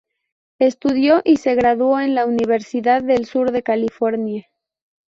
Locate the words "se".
1.37-1.53